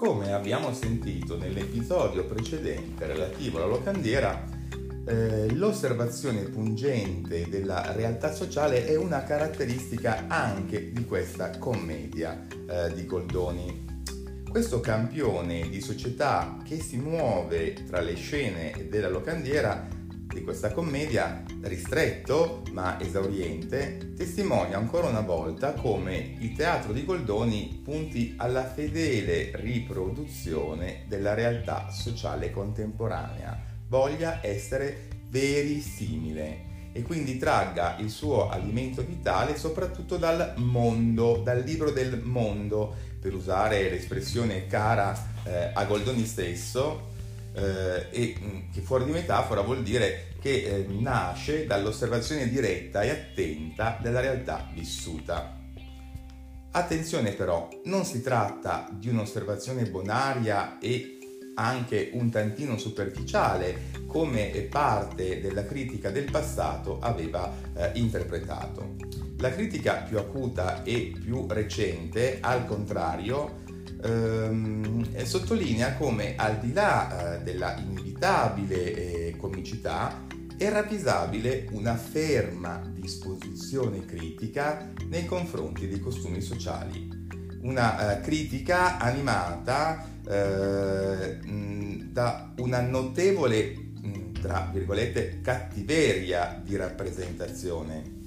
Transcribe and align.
Come 0.00 0.32
abbiamo 0.32 0.72
sentito 0.72 1.36
nell'episodio 1.36 2.24
precedente 2.24 3.06
relativo 3.06 3.58
alla 3.58 3.66
locandiera, 3.66 4.46
eh, 5.04 5.52
l'osservazione 5.52 6.44
pungente 6.44 7.46
della 7.50 7.92
realtà 7.92 8.32
sociale 8.32 8.86
è 8.86 8.96
una 8.96 9.22
caratteristica 9.24 10.24
anche 10.26 10.90
di 10.90 11.04
questa 11.04 11.58
commedia 11.58 12.46
eh, 12.66 12.94
di 12.94 13.04
Goldoni. 13.04 13.84
Questo 14.48 14.80
campione 14.80 15.68
di 15.68 15.82
società 15.82 16.56
che 16.64 16.80
si 16.80 16.96
muove 16.96 17.74
tra 17.86 18.00
le 18.00 18.14
scene 18.14 18.86
della 18.88 19.10
locandiera 19.10 19.86
di 20.32 20.42
questa 20.42 20.72
commedia 20.72 21.42
ristretto 21.62 22.62
ma 22.72 23.00
esauriente 23.00 24.14
testimonia 24.16 24.76
ancora 24.76 25.08
una 25.08 25.20
volta 25.20 25.72
come 25.72 26.36
il 26.38 26.54
teatro 26.54 26.92
di 26.92 27.04
Goldoni 27.04 27.80
punti 27.82 28.34
alla 28.36 28.64
fedele 28.64 29.50
riproduzione 29.54 31.04
della 31.08 31.34
realtà 31.34 31.90
sociale 31.90 32.50
contemporanea, 32.50 33.58
voglia 33.88 34.38
essere 34.42 35.08
verisimile 35.28 36.68
e 36.92 37.02
quindi 37.02 37.38
tragga 37.38 37.96
il 37.98 38.10
suo 38.10 38.48
alimento 38.48 39.02
vitale 39.02 39.56
soprattutto 39.56 40.16
dal 40.16 40.54
mondo, 40.56 41.40
dal 41.42 41.62
libro 41.62 41.90
del 41.90 42.20
mondo, 42.20 42.94
per 43.20 43.34
usare 43.34 43.88
l'espressione 43.90 44.66
cara 44.66 45.14
eh, 45.44 45.70
a 45.72 45.84
Goldoni 45.84 46.24
stesso, 46.24 47.08
eh, 47.52 48.06
e 48.10 48.36
mm, 48.40 48.72
che 48.72 48.80
fuori 48.80 49.04
di 49.04 49.12
metafora 49.12 49.60
vuol 49.60 49.82
dire 49.82 50.29
che 50.40 50.64
eh, 50.64 50.86
nasce 50.88 51.66
dall'osservazione 51.66 52.48
diretta 52.48 53.02
e 53.02 53.10
attenta 53.10 53.98
della 54.00 54.20
realtà 54.20 54.68
vissuta. 54.74 55.58
Attenzione 56.72 57.32
però, 57.32 57.68
non 57.84 58.04
si 58.04 58.22
tratta 58.22 58.88
di 58.92 59.08
un'osservazione 59.08 59.84
bonaria 59.86 60.78
e 60.78 61.18
anche 61.54 62.10
un 62.14 62.30
tantino 62.30 62.78
superficiale 62.78 63.88
come 64.06 64.50
parte 64.70 65.40
della 65.40 65.64
critica 65.64 66.10
del 66.10 66.30
passato 66.30 66.98
aveva 67.00 67.52
eh, 67.74 67.90
interpretato. 67.94 68.96
La 69.38 69.50
critica 69.50 70.04
più 70.08 70.18
acuta 70.18 70.82
e 70.82 71.12
più 71.18 71.46
recente, 71.48 72.38
al 72.40 72.66
contrario, 72.66 73.62
ehm, 74.02 75.24
sottolinea 75.24 75.94
come 75.94 76.34
al 76.36 76.58
di 76.58 76.72
là 76.72 77.36
eh, 77.36 77.42
della 77.42 77.76
inevitabile 77.76 78.94
eh, 78.94 79.19
comicità 79.40 80.26
è 80.56 80.68
ravvisabile 80.68 81.68
una 81.72 81.96
ferma 81.96 82.82
disposizione 82.92 84.04
critica 84.04 84.92
nei 85.06 85.24
confronti 85.24 85.88
dei 85.88 85.98
costumi 85.98 86.42
sociali, 86.42 87.08
una 87.62 88.18
eh, 88.18 88.20
critica 88.20 88.98
animata 88.98 90.06
eh, 90.28 91.38
da 92.12 92.52
una 92.58 92.82
notevole, 92.82 93.88
tra 94.40 94.68
virgolette, 94.72 95.40
cattiveria 95.40 96.60
di 96.62 96.76
rappresentazione. 96.76 98.18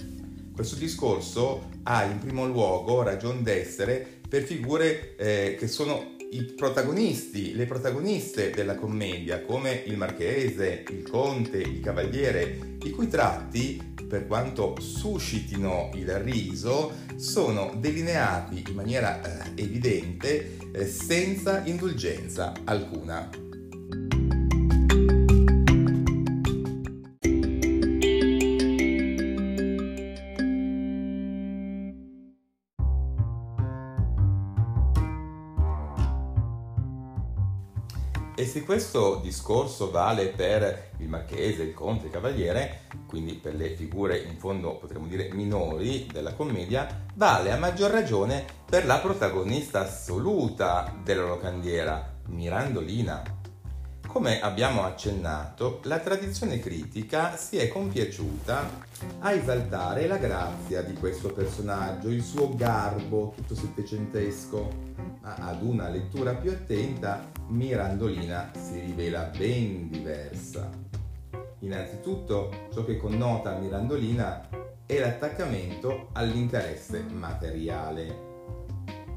Questo 0.53 0.75
discorso 0.75 1.69
ha 1.83 2.03
in 2.03 2.19
primo 2.19 2.45
luogo 2.45 3.03
ragione 3.03 3.41
d'essere 3.41 4.21
per 4.27 4.41
figure 4.43 5.15
eh, 5.15 5.55
che 5.59 5.67
sono 5.67 6.12
i 6.33 6.43
protagonisti, 6.43 7.53
le 7.53 7.65
protagoniste 7.65 8.49
della 8.49 8.75
commedia, 8.75 9.41
come 9.41 9.83
il 9.85 9.97
marchese, 9.97 10.83
il 10.89 11.07
conte, 11.07 11.57
il 11.57 11.79
cavaliere, 11.79 12.77
i 12.83 12.89
cui 12.89 13.07
tratti, 13.07 13.93
per 14.07 14.25
quanto 14.25 14.75
suscitino 14.79 15.91
il 15.93 16.11
riso, 16.19 16.91
sono 17.15 17.73
delineati 17.77 18.63
in 18.67 18.75
maniera 18.75 19.21
eh, 19.21 19.61
evidente 19.61 20.57
eh, 20.71 20.87
senza 20.87 21.61
indulgenza 21.65 22.53
alcuna. 22.63 23.42
Se 38.53 38.63
questo 38.63 39.15
discorso 39.15 39.89
vale 39.89 40.27
per 40.27 40.91
il 40.99 41.09
marchese, 41.09 41.63
il 41.63 41.73
conte, 41.73 42.05
il 42.05 42.11
cavaliere, 42.11 42.81
quindi 43.07 43.33
per 43.33 43.55
le 43.55 43.69
figure 43.69 44.19
in 44.19 44.37
fondo 44.37 44.75
potremmo 44.75 45.07
dire 45.07 45.33
minori 45.33 46.07
della 46.11 46.35
commedia, 46.35 47.05
vale 47.15 47.51
a 47.51 47.57
maggior 47.57 47.89
ragione 47.89 48.45
per 48.63 48.85
la 48.85 48.99
protagonista 48.99 49.79
assoluta 49.79 50.95
della 51.03 51.25
locandiera, 51.25 52.17
Mirandolina. 52.27 53.23
Come 54.13 54.39
abbiamo 54.41 54.83
accennato, 54.83 55.79
la 55.85 55.97
tradizione 55.97 56.59
critica 56.59 57.35
si 57.35 57.57
è 57.57 57.67
compiaciuta 57.67 58.69
a 59.17 59.31
esaltare 59.31 60.05
la 60.05 60.17
grazia 60.17 60.83
di 60.83 60.93
questo 60.93 61.33
personaggio, 61.33 62.09
il 62.09 62.21
suo 62.21 62.55
garbo 62.55 63.33
tutto 63.35 63.55
settecentesco, 63.55 64.69
ma 65.19 65.33
ad 65.33 65.63
una 65.63 65.89
lettura 65.89 66.35
più 66.35 66.51
attenta 66.51 67.31
Mirandolina 67.47 68.51
si 68.55 68.81
rivela 68.81 69.31
ben 69.35 69.89
diversa. 69.89 70.69
Innanzitutto, 71.61 72.67
ciò 72.71 72.85
che 72.85 72.97
connota 72.97 73.57
Mirandolina 73.57 74.47
è 74.85 74.99
l'attaccamento 74.99 76.09
all'interesse 76.11 77.01
materiale. 77.01 78.31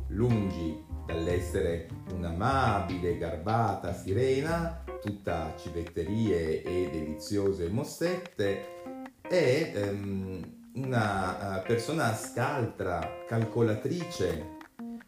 Lungi 0.08 0.85
dall'essere 1.06 1.88
un'amabile, 2.12 3.16
garbata 3.16 3.94
sirena, 3.94 4.84
tutta 5.00 5.54
civetterie 5.56 6.62
e 6.62 6.90
deliziose 6.90 7.68
mossette, 7.68 8.74
è 9.22 9.72
um, 9.90 10.70
una 10.74 11.60
uh, 11.60 11.66
persona 11.66 12.12
scaltra, 12.14 13.22
calcolatrice, 13.26 14.54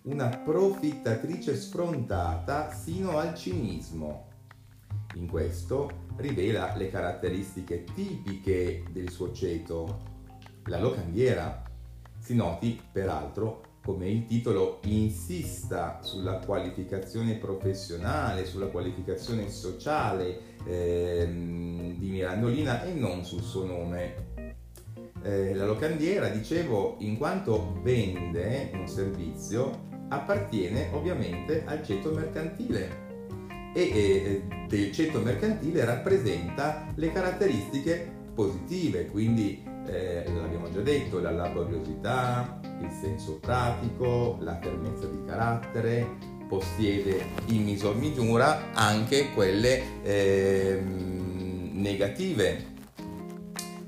una 0.03 0.29
profittatrice 0.29 1.57
sfrontata 1.57 2.73
sino 2.73 3.19
al 3.19 3.35
cinismo. 3.35 4.27
In 5.15 5.29
questo 5.29 6.07
rivela 6.17 6.75
le 6.77 6.91
caratteristiche 6.91 7.85
tipiche 7.85 8.85
del 8.91 9.11
suo 9.11 9.33
ceto. 9.33 10.17
La 10.65 10.81
locandiera 10.81 11.63
si 12.19 12.35
noti, 12.35 12.81
peraltro, 12.93 13.63
come 13.89 14.07
il 14.11 14.27
titolo 14.27 14.81
insista 14.83 16.01
sulla 16.03 16.41
qualificazione 16.41 17.37
professionale, 17.37 18.45
sulla 18.45 18.67
qualificazione 18.67 19.49
sociale 19.49 20.41
eh, 20.67 21.27
di 21.27 22.11
Mirandolina 22.11 22.85
e 22.85 22.93
non 22.93 23.25
sul 23.25 23.41
suo 23.41 23.65
nome. 23.65 24.27
Eh, 25.23 25.55
la 25.55 25.65
locandiera, 25.65 26.29
dicevo, 26.29 26.97
in 26.99 27.17
quanto 27.17 27.81
vende 27.83 28.73
un 28.75 28.87
servizio, 28.87 29.87
appartiene 30.11 30.91
ovviamente 30.93 31.65
al 31.65 31.83
ceto 31.83 32.13
mercantile 32.13 33.07
e 33.73 33.83
eh, 33.83 34.43
del 34.69 34.93
ceto 34.93 35.21
mercantile 35.21 35.87
rappresenta 35.87 36.93
le 36.95 37.11
caratteristiche 37.11 38.17
positive, 38.35 39.07
quindi 39.07 39.68
eh, 39.91 40.25
l'abbiamo 40.33 40.71
già 40.71 40.81
detto, 40.81 41.21
la 41.21 41.31
laboriosità, 41.31 42.61
il 42.81 42.91
senso 42.91 43.39
pratico, 43.41 44.39
la 44.41 44.59
fermezza 44.61 45.07
di 45.07 45.25
carattere, 45.27 46.37
possiede 46.49 47.25
in 47.47 47.65
misura 47.65 48.73
anche 48.73 49.33
quelle 49.35 50.03
eh, 50.03 50.81
negative. 50.83 52.77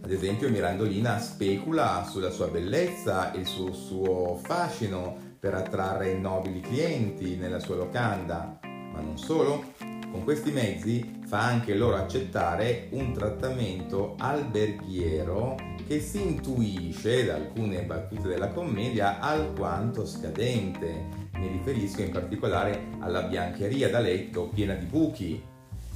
Ad 0.03 0.11
esempio 0.11 0.51
Mirandolina 0.51 1.19
specula 1.19 2.07
sulla 2.09 2.31
sua 2.31 2.49
bellezza 2.49 3.33
e 3.33 3.45
sul 3.45 3.75
suo 3.75 4.39
fascino 4.43 5.17
per 5.39 5.55
attrarre 5.55 6.15
nobili 6.15 6.61
clienti 6.61 7.37
nella 7.37 7.61
sua 7.61 7.77
locanda, 7.77 8.59
ma 8.63 9.01
non 9.01 9.17
solo, 9.17 9.70
con 10.11 10.25
questi 10.25 10.51
mezzi 10.51 11.21
fa 11.27 11.41
anche 11.41 11.75
loro 11.75 11.97
accettare 11.97 12.89
un 12.91 13.13
trattamento 13.13 14.17
alberghiero 14.19 15.57
che 15.87 16.01
si 16.01 16.21
intuisce 16.23 17.25
da 17.25 17.37
alcune 17.37 17.85
battute 17.85 18.29
della 18.29 18.49
commedia 18.49 19.21
alquanto 19.21 20.07
scadente. 20.07 21.29
Mi 21.35 21.49
riferisco 21.49 22.03
in 22.03 22.11
particolare 22.11 22.89
alla 22.99 23.23
biancheria 23.23 23.89
da 23.89 24.01
letto 24.01 24.49
piena 24.49 24.75
di 24.75 24.87
buchi. 24.87 25.43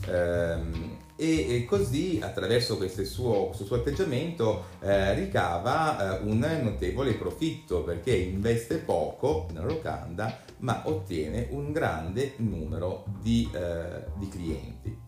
Ehm, 0.08 0.96
e, 1.16 1.64
così 1.68 2.18
attraverso 2.22 2.76
questo 2.76 3.04
suo, 3.04 3.46
questo 3.46 3.64
suo 3.64 3.76
atteggiamento 3.76 4.66
eh, 4.80 5.14
ricava 5.14 6.18
eh, 6.18 6.22
un 6.24 6.38
notevole 6.62 7.14
profitto 7.14 7.82
perché 7.84 8.14
investe 8.14 8.76
poco 8.76 9.46
nella 9.52 9.66
locanda 9.66 10.40
ma 10.58 10.82
ottiene 10.86 11.48
un 11.50 11.72
grande 11.72 12.34
numero 12.38 13.04
di, 13.20 13.48
eh, 13.52 14.04
di 14.16 14.28
clienti. 14.28 14.98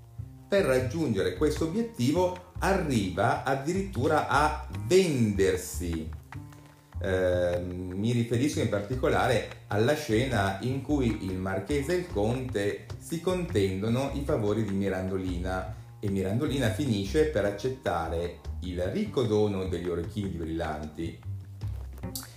Per 0.49 0.64
raggiungere 0.64 1.35
questo 1.37 1.64
obiettivo 1.64 2.53
arriva 2.61 3.43
addirittura 3.43 4.29
a 4.29 4.69
vendersi. 4.87 6.08
Eh, 6.99 7.61
mi 7.61 8.12
riferisco 8.12 8.61
in 8.61 8.69
particolare 8.69 9.64
alla 9.67 9.94
scena 9.94 10.58
in 10.62 10.82
cui 10.82 11.26
il 11.26 11.37
marchese 11.37 11.94
e 11.94 11.97
il 11.99 12.06
conte 12.08 12.87
si 12.99 13.20
contendono 13.20 14.12
i 14.14 14.23
favori 14.25 14.64
di 14.64 14.73
Mirandolina 14.73 15.75
e 16.00 16.10
Mirandolina 16.10 16.70
finisce 16.70 17.25
per 17.26 17.44
accettare 17.44 18.40
il 18.60 18.82
ricco 18.84 19.22
dono 19.22 19.66
degli 19.66 19.88
orecchini 19.88 20.28
brillanti. 20.28 21.19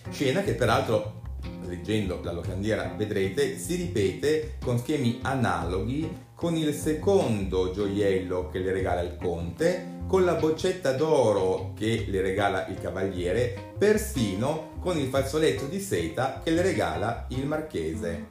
Scena 0.10 0.42
che 0.42 0.54
peraltro 0.54 1.20
leggendo 1.66 2.20
la 2.24 2.32
locandiera 2.32 2.94
vedrete, 2.96 3.58
si 3.58 3.76
ripete 3.76 4.58
con 4.64 4.78
schemi 4.78 5.20
analoghi 5.22 6.28
con 6.36 6.56
il 6.56 6.74
secondo 6.74 7.72
gioiello 7.72 8.50
che 8.50 8.60
le 8.60 8.72
regala 8.72 9.02
il 9.02 9.18
conte, 9.18 9.98
con 10.08 10.24
la 10.24 10.36
boccetta 10.36 10.94
d'oro 10.94 11.74
che 11.76 12.06
le 12.08 12.22
regala 12.22 12.68
il 12.68 12.80
cavaliere, 12.80 13.74
persino 13.78 14.72
con 14.80 14.98
il 14.98 15.08
fazzoletto 15.08 15.66
di 15.66 15.80
seta 15.80 16.42
che 16.44 16.52
le 16.52 16.62
regala 16.62 17.26
il 17.30 17.46
marchese. 17.46 18.28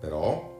Però 0.00 0.58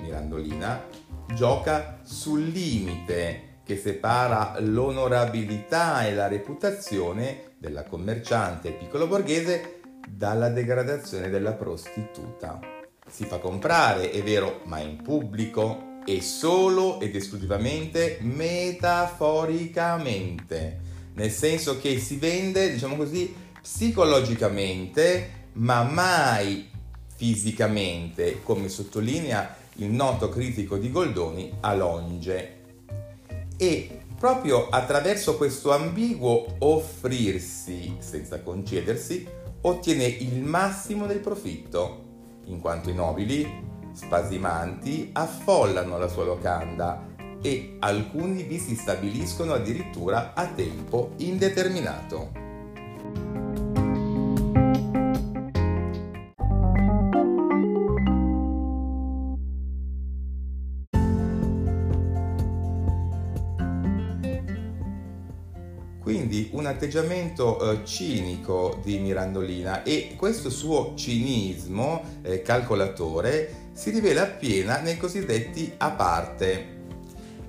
Mirandolina 0.00 0.86
gioca 1.34 2.00
sul 2.04 2.44
limite 2.44 3.47
che 3.68 3.76
separa 3.76 4.56
l'onorabilità 4.60 6.06
e 6.06 6.14
la 6.14 6.26
reputazione 6.26 7.50
della 7.58 7.84
commerciante 7.84 8.72
piccolo 8.72 9.06
borghese 9.06 9.82
dalla 10.08 10.48
degradazione 10.48 11.28
della 11.28 11.52
prostituta. 11.52 12.58
Si 13.06 13.26
fa 13.26 13.36
comprare, 13.36 14.10
è 14.10 14.22
vero, 14.22 14.62
ma 14.64 14.78
in 14.78 15.02
pubblico 15.02 15.98
e 16.06 16.22
solo 16.22 16.98
ed 16.98 17.14
esclusivamente 17.14 18.16
metaforicamente, 18.22 20.80
nel 21.12 21.30
senso 21.30 21.78
che 21.78 21.98
si 21.98 22.16
vende, 22.16 22.72
diciamo 22.72 22.96
così, 22.96 23.34
psicologicamente, 23.60 25.50
ma 25.52 25.82
mai 25.82 26.70
fisicamente, 27.14 28.40
come 28.42 28.70
sottolinea 28.70 29.56
il 29.74 29.90
noto 29.90 30.30
critico 30.30 30.78
di 30.78 30.90
Goldoni 30.90 31.52
Alonge. 31.60 32.56
E 33.60 34.02
proprio 34.16 34.68
attraverso 34.68 35.36
questo 35.36 35.72
ambiguo 35.72 36.46
offrirsi 36.60 37.96
senza 37.98 38.40
concedersi, 38.40 39.26
ottiene 39.62 40.04
il 40.04 40.42
massimo 40.42 41.06
del 41.06 41.18
profitto, 41.18 42.04
in 42.44 42.60
quanto 42.60 42.88
i 42.88 42.94
nobili, 42.94 43.46
spasimanti, 43.92 45.10
affollano 45.12 45.98
la 45.98 46.08
sua 46.08 46.24
locanda 46.24 47.04
e 47.42 47.76
alcuni 47.80 48.44
vi 48.44 48.58
si 48.58 48.76
stabiliscono 48.76 49.54
addirittura 49.54 50.34
a 50.34 50.46
tempo 50.46 51.14
indeterminato. 51.16 52.47
Un 66.58 66.66
atteggiamento 66.66 67.70
eh, 67.70 67.84
cinico 67.84 68.80
di 68.82 68.98
Mirandolina 68.98 69.84
e 69.84 70.14
questo 70.16 70.50
suo 70.50 70.94
cinismo 70.96 72.02
eh, 72.22 72.42
calcolatore 72.42 73.66
si 73.72 73.90
rivela 73.90 74.22
appiena 74.22 74.80
nei 74.80 74.96
cosiddetti 74.96 75.72
a 75.76 75.90
parte. 75.92 76.76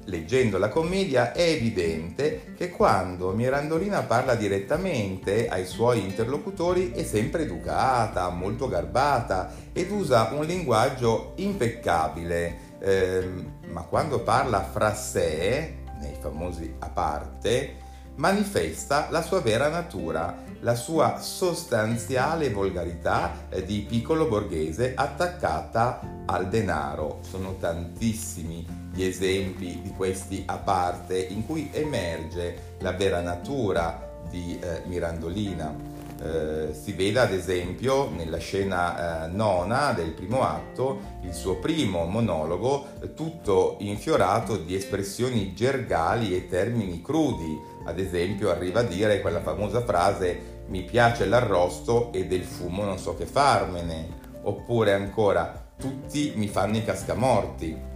Leggendo 0.05 0.59
la 0.59 0.69
commedia 0.69 1.33
è 1.33 1.41
evidente 1.41 2.53
che 2.55 2.69
quando 2.69 3.31
Mirandolina 3.31 4.01
parla 4.03 4.35
direttamente 4.35 5.47
ai 5.47 5.65
suoi 5.65 6.03
interlocutori 6.03 6.91
è 6.91 7.03
sempre 7.03 7.43
educata, 7.43 8.29
molto 8.29 8.67
garbata 8.67 9.51
ed 9.73 9.89
usa 9.89 10.29
un 10.33 10.45
linguaggio 10.45 11.33
impeccabile, 11.37 12.77
eh, 12.79 13.27
ma 13.71 13.81
quando 13.81 14.21
parla 14.21 14.63
fra 14.63 14.93
sé, 14.93 15.77
nei 15.99 16.15
famosi 16.19 16.75
a 16.79 16.89
parte, 16.89 17.87
manifesta 18.19 19.07
la 19.11 19.21
sua 19.21 19.39
vera 19.39 19.69
natura, 19.69 20.43
la 20.59 20.75
sua 20.75 21.19
sostanziale 21.19 22.49
volgarità 22.49 23.47
eh, 23.49 23.63
di 23.63 23.85
piccolo 23.87 24.27
borghese 24.27 24.93
attaccata 24.93 26.23
al 26.25 26.49
denaro. 26.49 27.19
Sono 27.21 27.55
tantissimi 27.57 28.65
gli 28.93 29.03
esempi 29.03 29.79
di 29.81 29.93
questi 29.95 30.43
a 30.45 30.57
parte 30.57 31.17
in 31.17 31.45
cui 31.45 31.69
emerge 31.71 32.75
la 32.79 32.91
vera 32.91 33.21
natura 33.21 34.07
di 34.29 34.59
eh, 34.59 34.81
Mirandolina. 34.85 35.97
Eh, 36.21 36.73
si 36.73 36.91
vede 36.91 37.19
ad 37.19 37.31
esempio 37.31 38.09
nella 38.09 38.39
scena 38.39 39.23
eh, 39.23 39.27
nona 39.29 39.93
del 39.93 40.11
primo 40.11 40.43
atto 40.43 41.17
il 41.21 41.33
suo 41.33 41.55
primo 41.59 42.03
monologo 42.03 42.87
eh, 42.99 43.13
tutto 43.13 43.77
infiorato 43.79 44.57
di 44.57 44.75
espressioni 44.75 45.53
gergali 45.53 46.35
e 46.35 46.49
termini 46.49 47.01
crudi. 47.01 47.77
Ad 47.89 47.97
esempio 47.97 48.51
arriva 48.51 48.81
a 48.81 48.83
dire 48.83 49.19
quella 49.19 49.41
famosa 49.41 49.81
frase 49.81 50.57
mi 50.67 50.83
piace 50.83 51.25
l'arrosto 51.25 52.13
e 52.13 52.27
del 52.27 52.43
fumo 52.43 52.83
non 52.83 52.99
so 52.99 53.15
che 53.15 53.25
farmene. 53.25 54.17
Oppure 54.43 54.93
ancora 54.93 55.71
tutti 55.75 56.33
mi 56.35 56.47
fanno 56.47 56.77
i 56.77 56.85
cascamorti. 56.85 57.87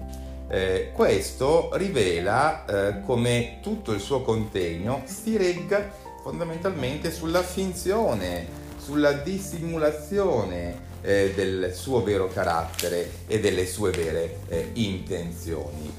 Eh, 0.50 0.92
questo 0.94 1.69
rivela 1.74 2.66
eh, 2.66 3.01
come 3.01 3.60
tutto 3.62 3.92
il 3.92 4.00
suo 4.00 4.24
contegno 4.24 5.04
si 5.06 5.38
regga 5.38 5.92
fondamentalmente 6.24 7.12
sulla 7.12 7.44
finzione, 7.44 8.48
sulla 8.78 9.13
dissimulazione 9.13 10.92
eh, 11.01 11.34
del 11.36 11.72
suo 11.75 12.01
vero 12.01 12.28
carattere 12.30 13.10
e 13.28 13.39
delle 13.39 13.68
sue 13.68 13.92
vere 13.92 14.39
eh, 14.48 14.69
intenzioni. 14.74 15.94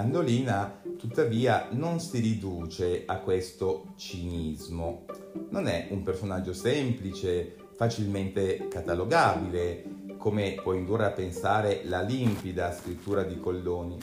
Mirandolina 0.00 0.80
tuttavia 0.96 1.68
non 1.72 2.00
si 2.00 2.20
riduce 2.20 3.02
a 3.04 3.18
questo 3.18 3.92
cinismo. 3.96 5.04
Non 5.50 5.66
è 5.66 5.88
un 5.90 6.02
personaggio 6.02 6.54
semplice, 6.54 7.54
facilmente 7.76 8.66
catalogabile, 8.68 10.14
come 10.16 10.54
può 10.62 10.72
indurre 10.72 11.04
a 11.04 11.10
pensare 11.10 11.82
la 11.84 12.00
limpida 12.00 12.72
scrittura 12.72 13.24
di 13.24 13.38
Colloni. 13.38 13.98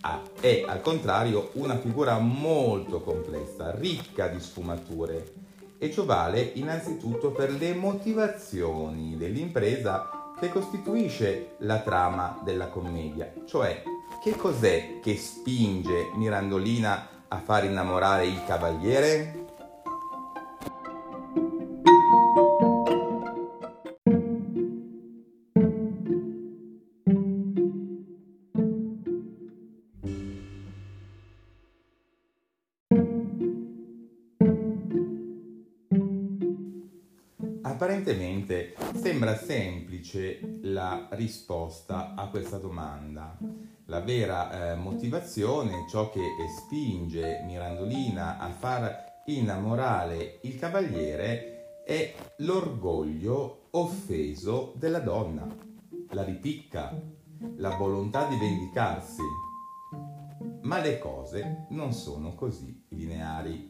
Ah, 0.00 0.22
è 0.40 0.64
al 0.66 0.80
contrario 0.80 1.50
una 1.54 1.76
figura 1.76 2.18
molto 2.18 3.02
complessa, 3.02 3.74
ricca 3.74 4.28
di 4.28 4.40
sfumature. 4.40 5.34
E 5.76 5.90
ciò 5.90 6.06
vale 6.06 6.40
innanzitutto 6.54 7.30
per 7.30 7.52
le 7.52 7.74
motivazioni 7.74 9.18
dell'impresa 9.18 10.32
che 10.40 10.48
costituisce 10.48 11.56
la 11.58 11.80
trama 11.80 12.40
della 12.42 12.68
commedia, 12.68 13.30
cioè 13.44 13.82
che 14.22 14.36
cos'è 14.36 15.00
che 15.00 15.16
spinge 15.16 16.12
Mirandolina 16.14 17.24
a 17.26 17.40
far 17.40 17.64
innamorare 17.64 18.24
il 18.24 18.44
cavaliere? 18.46 19.46
Apparentemente 37.62 38.74
sembra 38.94 39.34
semplice 39.36 40.60
la 40.62 41.08
risposta 41.10 42.14
a 42.14 42.28
questa 42.28 42.58
domanda. 42.58 43.71
La 43.92 44.00
vera 44.00 44.70
eh, 44.70 44.74
motivazione, 44.74 45.84
ciò 45.86 46.08
che 46.08 46.22
spinge 46.56 47.42
Mirandolina 47.44 48.38
a 48.38 48.48
far 48.48 49.20
innamorare 49.26 50.38
il 50.44 50.58
cavaliere, 50.58 51.82
è 51.84 52.14
l'orgoglio 52.36 53.68
offeso 53.72 54.72
della 54.76 55.00
donna, 55.00 55.46
la 56.08 56.24
ripicca, 56.24 56.98
la 57.56 57.76
volontà 57.76 58.28
di 58.28 58.38
vendicarsi. 58.38 59.20
Ma 60.62 60.78
le 60.80 60.98
cose 60.98 61.66
non 61.68 61.92
sono 61.92 62.34
così 62.34 62.86
lineari. 62.88 63.68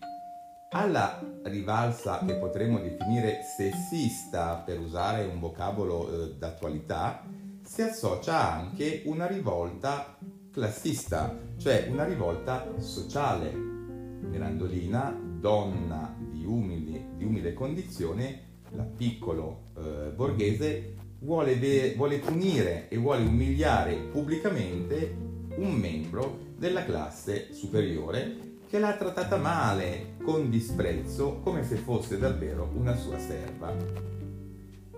Alla 0.70 1.20
rivalsa 1.42 2.24
che 2.24 2.36
potremmo 2.36 2.78
definire 2.78 3.40
sessista, 3.56 4.62
per 4.64 4.78
usare 4.78 5.24
un 5.24 5.40
vocabolo 5.40 6.08
eh, 6.08 6.34
d'attualità, 6.36 7.24
si 7.64 7.82
associa 7.82 8.52
anche 8.52 9.02
una 9.06 9.26
rivolta 9.26 10.18
classista, 10.50 11.38
cioè 11.56 11.88
una 11.90 12.04
rivolta 12.04 12.72
sociale. 12.78 13.52
Mirandolina, 13.52 15.18
donna 15.40 16.14
di 16.18 16.44
umili, 16.44 17.08
di 17.16 17.24
umile 17.24 17.54
condizione, 17.54 18.50
la 18.70 18.84
piccolo 18.84 19.70
eh, 19.76 20.10
borghese 20.14 20.96
vuole, 21.20 21.56
ve- 21.56 21.94
vuole 21.96 22.18
punire 22.18 22.88
e 22.88 22.96
vuole 22.96 23.24
umiliare 23.24 23.96
pubblicamente 23.96 25.16
un 25.56 25.72
membro 25.72 26.50
della 26.56 26.84
classe 26.84 27.52
superiore 27.52 28.50
che 28.68 28.78
l'ha 28.78 28.96
trattata 28.96 29.36
male, 29.36 30.14
con 30.22 30.48
disprezzo, 30.48 31.40
come 31.42 31.62
se 31.64 31.76
fosse 31.76 32.18
davvero 32.18 32.70
una 32.74 32.96
sua 32.96 33.18
serva. 33.18 33.74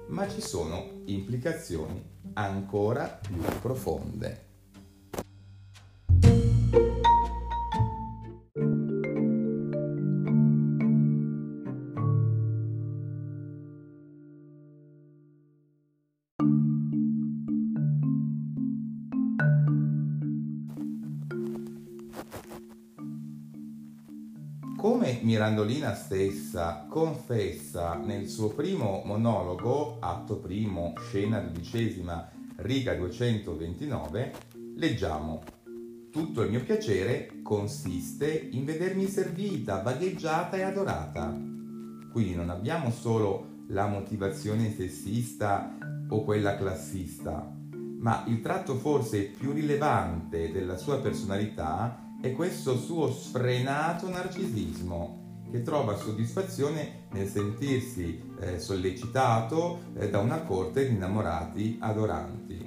Ma 0.08 0.28
ci 0.28 0.40
sono 0.40 1.02
implicazioni 1.06 2.13
ancora 2.34 3.06
più 3.06 3.36
profonde. 3.60 4.42
Come 24.84 25.20
Mirandolina 25.22 25.94
stessa 25.94 26.84
confessa 26.90 27.94
nel 27.94 28.28
suo 28.28 28.50
primo 28.50 29.00
monologo, 29.06 29.96
atto 29.98 30.36
primo, 30.36 30.92
scena 30.98 31.38
dodicesima, 31.38 32.30
riga 32.56 32.94
229, 32.94 34.32
leggiamo 34.76 35.42
Tutto 36.10 36.42
il 36.42 36.50
mio 36.50 36.62
piacere 36.62 37.40
consiste 37.42 38.30
in 38.52 38.66
vedermi 38.66 39.06
servita, 39.06 39.80
vagheggiata 39.80 40.58
e 40.58 40.62
adorata. 40.64 41.34
Quindi 42.12 42.34
non 42.34 42.50
abbiamo 42.50 42.90
solo 42.90 43.62
la 43.68 43.86
motivazione 43.86 44.70
sessista 44.70 45.78
o 46.10 46.24
quella 46.24 46.58
classista, 46.58 47.50
ma 48.00 48.22
il 48.26 48.42
tratto 48.42 48.74
forse 48.74 49.30
più 49.30 49.52
rilevante 49.52 50.52
della 50.52 50.76
sua 50.76 51.00
personalità 51.00 52.03
è 52.24 52.32
questo 52.32 52.78
suo 52.78 53.12
sfrenato 53.12 54.08
narcisismo 54.08 55.42
che 55.50 55.60
trova 55.60 55.94
soddisfazione 55.94 57.02
nel 57.10 57.28
sentirsi 57.28 58.18
eh, 58.40 58.58
sollecitato 58.58 59.80
eh, 59.98 60.08
da 60.08 60.20
una 60.20 60.40
corte 60.40 60.88
di 60.88 60.94
innamorati 60.94 61.76
adoranti. 61.80 62.64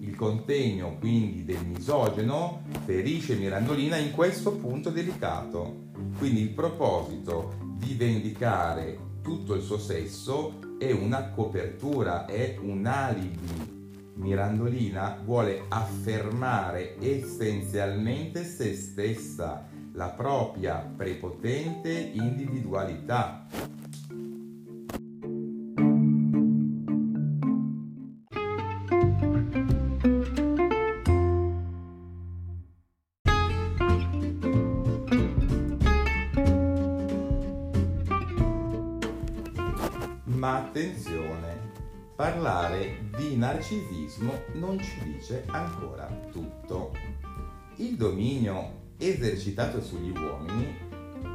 Il 0.00 0.16
contegno 0.16 0.96
quindi 0.98 1.44
del 1.44 1.64
misogeno 1.64 2.62
ferisce 2.86 3.36
Mirandolina 3.36 3.96
in 3.98 4.10
questo 4.10 4.50
punto 4.56 4.90
delicato. 4.90 5.86
Quindi 6.18 6.40
il 6.40 6.50
proposito 6.50 7.54
di 7.76 7.94
vendicare 7.94 8.98
tutto 9.22 9.54
il 9.54 9.62
suo 9.62 9.78
sesso 9.78 10.58
è 10.76 10.90
una 10.90 11.30
copertura, 11.30 12.26
è 12.26 12.58
un 12.60 12.84
alibi 12.84 13.77
Mirandolina 14.18 15.16
vuole 15.24 15.62
affermare 15.68 16.96
essenzialmente 16.98 18.42
se 18.42 18.74
stessa, 18.74 19.68
la 19.92 20.08
propria 20.08 20.78
prepotente 20.96 22.10
individualità. 22.14 23.46
Parlare 42.18 43.10
di 43.16 43.36
narcisismo 43.36 44.42
non 44.54 44.76
ci 44.80 45.00
dice 45.04 45.44
ancora 45.46 46.08
tutto. 46.32 46.90
Il 47.76 47.94
dominio 47.94 48.96
esercitato 48.98 49.80
sugli 49.80 50.10
uomini 50.10 50.66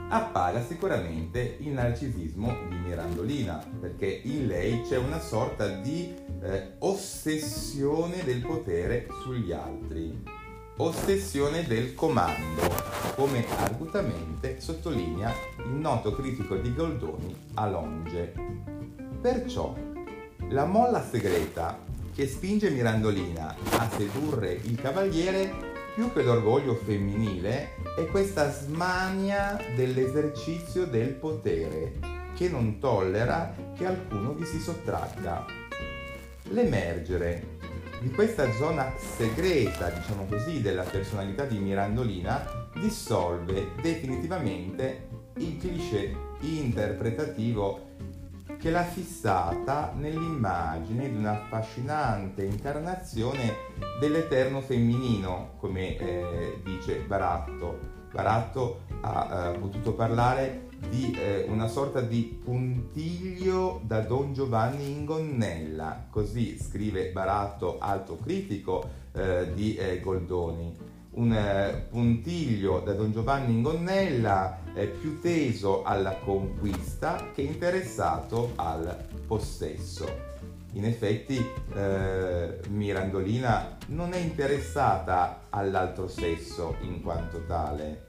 appaga 0.10 0.62
sicuramente 0.62 1.56
il 1.62 1.70
narcisismo 1.70 2.54
di 2.68 2.75
Mirandolina, 2.75 3.66
perché 3.80 4.08
in 4.25 4.48
lei 4.48 4.82
c'è 4.82 4.98
una 4.98 5.22
sorta 5.22 5.70
di 5.70 6.13
eh, 6.42 6.74
ossessione 6.80 8.22
del 8.25 8.42
potere 8.42 9.08
sugli 9.22 9.54
altri, 9.54 10.22
ossessione 10.75 11.66
del 11.66 11.96
comando, 11.96 12.62
come 13.16 13.46
argutamente 13.60 14.60
sottolinea 14.60 15.32
il 15.60 15.75
noto 15.75 16.12
critico 16.12 16.58
di 16.58 16.74
Goldoni 16.74 17.34
Alonge. 17.54 18.34
Perciò 19.22 19.92
la 20.50 20.65
molla 20.65 21.03
segreta 21.03 21.79
che 22.13 22.27
spinge 22.27 22.69
Mirandolina 22.69 23.55
a 23.77 23.89
sedurre 23.89 24.53
il 24.53 24.79
cavaliere 24.79 25.71
più 25.95 26.12
che 26.12 26.23
l'orgoglio 26.23 26.75
femminile 26.75 27.75
è 27.97 28.05
questa 28.07 28.51
smania 28.51 29.59
dell'esercizio 29.75 30.85
del 30.85 31.09
potere 31.13 31.93
che 32.35 32.50
non 32.50 32.79
tollera 32.79 33.53
che 33.75 33.85
alcuno 33.85 34.33
vi 34.33 34.45
si 34.45 34.59
sottragga. 34.59 35.45
L'emergere 36.50 37.57
di 38.00 38.09
questa 38.09 38.51
zona 38.53 38.91
segreta, 38.97 39.89
diciamo 39.89 40.25
così, 40.25 40.62
della 40.62 40.83
personalità 40.83 41.45
di 41.45 41.57
Mirandolina 41.57 42.69
dissolve 42.73 43.69
definitivamente 43.81 45.07
il 45.38 45.57
cliché 45.57 46.15
interpretativo 46.41 47.91
che 48.63 48.70
l'ha 48.70 48.86
fissata 48.86 49.91
nell'immagine 49.93 51.10
di 51.10 51.17
un'affascinante 51.17 52.46
incarnazione 52.46 53.55
dell'eterno 54.00 54.62
femminino, 54.62 55.55
come 55.58 55.98
eh, 55.98 56.62
dice 56.63 57.00
Baratto. 57.00 57.77
Baratto 58.10 58.84
ha 59.01 59.51
eh, 59.53 59.60
potuto 59.60 59.91
parlare 59.96 60.70
di 60.89 61.12
eh, 61.12 61.46
una 61.50 61.67
sorta 61.67 62.00
di 62.00 62.39
puntiglio 62.41 63.82
da 63.84 64.00
Don 64.00 64.34
Giovanni 64.34 64.91
in 64.91 65.03
gonnella, 65.03 66.05
così 66.10 66.58
scrive 66.58 67.12
Baratto, 67.12 67.79
alto 67.79 68.15
critico 68.15 68.89
eh, 69.12 69.51
di 69.53 69.75
eh, 69.75 70.00
Goldoni 70.00 70.92
un 71.15 71.34
eh, 71.34 71.86
puntiglio 71.89 72.79
da 72.79 72.93
Don 72.93 73.12
Giovanni 73.12 73.53
Ingonnella 73.53 74.60
eh, 74.74 74.88
più 74.88 75.20
teso 75.20 75.84
alla 75.84 76.15
conquista 76.17 77.29
che 77.34 77.41
interessato 77.41 78.53
al 78.55 79.05
possesso. 79.27 80.32
In 80.74 80.86
effetti 80.86 81.38
eh, 81.75 82.60
Mirandolina 82.70 83.77
non 83.88 84.13
è 84.13 84.17
interessata 84.17 85.43
all'altro 85.50 86.08
sesso 86.08 86.77
in 86.82 87.03
quanto 87.03 87.46
tale, 87.46 88.08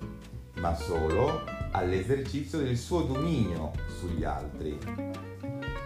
ma 0.54 0.74
solo 0.74 1.42
all'esercizio 1.72 2.58
del 2.58 2.78
suo 2.78 3.02
dominio 3.02 3.72
sugli 3.98 4.24
altri. 4.24 4.78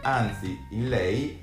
Anzi, 0.03 0.57
in 0.71 0.89
lei 0.89 1.41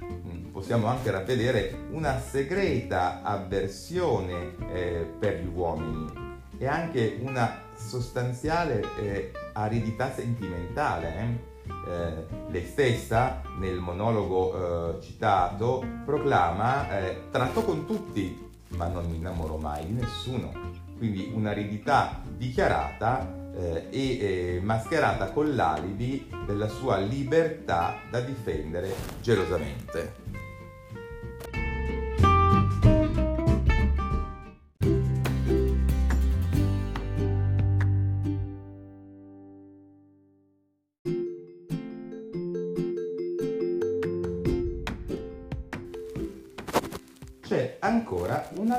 possiamo 0.56 0.88
anche 0.88 1.12
ravvedere 1.12 1.88
una 1.92 2.18
segreta 2.18 3.22
avversione 3.24 4.56
eh, 4.72 5.06
per 5.20 5.42
gli 5.42 5.50
uomini 5.54 6.10
e 6.58 6.66
anche 6.66 7.18
una 7.20 7.64
sostanziale 7.76 8.82
eh, 8.98 9.32
aridità 9.52 10.14
sentimentale. 10.14 11.14
Eh? 11.18 11.92
Eh, 11.92 12.26
lei 12.52 12.66
stessa 12.66 13.42
nel 13.60 13.80
monologo 13.80 14.96
eh, 14.96 15.02
citato 15.02 15.84
proclama 16.06 17.00
eh, 17.00 17.24
tratto 17.32 17.62
con 17.66 17.86
tutti 17.86 18.54
ma 18.78 18.88
non 18.88 19.10
mi 19.10 19.18
innamoro 19.18 19.58
mai 19.58 19.86
di 19.86 19.94
nessuno 19.94 20.54
quindi 20.98 21.32
un'aridità 21.34 22.22
dichiarata 22.38 23.44
eh, 23.56 23.88
e 23.90 24.00
eh, 24.00 24.60
mascherata 24.62 25.32
con 25.32 25.56
l'alibi 25.56 26.30
della 26.46 26.68
sua 26.68 26.98
libertà 26.98 27.98
da 28.10 28.20
difendere 28.22 28.94
gelosamente. 29.22 30.25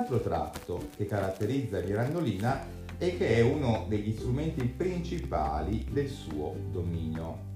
Altro 0.07 0.21
tratto 0.21 0.89
che 0.95 1.07
caratterizza 1.07 1.81
Mirandolina 1.81 2.65
e 2.97 3.17
che 3.17 3.37
è 3.37 3.41
uno 3.41 3.87
degli 3.89 4.13
strumenti 4.13 4.65
principali 4.65 5.85
del 5.91 6.09
suo 6.09 6.55
dominio 6.71 7.55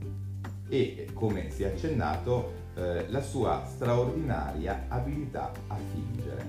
e, 0.69 1.09
come 1.15 1.51
si 1.51 1.63
è 1.63 1.69
accennato, 1.69 2.53
eh, 2.75 3.09
la 3.09 3.23
sua 3.23 3.65
straordinaria 3.67 4.87
abilità 4.89 5.53
a 5.69 5.77
fingere. 5.93 6.45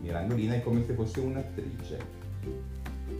Mirandolina 0.00 0.54
è 0.54 0.62
come 0.62 0.84
se 0.84 0.94
fosse 0.94 1.18
un'attrice. 1.18 2.18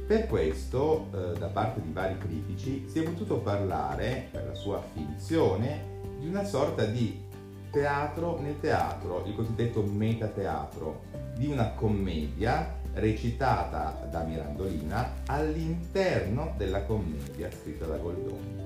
Per 0.06 0.26
questo, 0.28 1.08
eh, 1.12 1.38
da 1.38 1.48
parte 1.48 1.82
di 1.82 1.92
vari 1.92 2.16
critici, 2.18 2.88
si 2.88 3.00
è 3.00 3.02
potuto 3.02 3.38
parlare, 3.38 4.28
per 4.30 4.46
la 4.46 4.54
sua 4.54 4.80
finzione, 4.92 5.98
di 6.20 6.28
una 6.28 6.44
sorta 6.44 6.84
di 6.84 7.26
teatro 7.70 8.40
nel 8.40 8.58
teatro, 8.60 9.24
il 9.26 9.34
cosiddetto 9.34 9.82
metateatro, 9.82 11.02
di 11.40 11.46
una 11.46 11.70
commedia 11.70 12.76
recitata 12.92 14.06
da 14.10 14.24
Mirandolina 14.24 15.22
all'interno 15.24 16.52
della 16.58 16.82
commedia 16.82 17.48
scritta 17.50 17.86
da 17.86 17.96
Goldoni. 17.96 18.58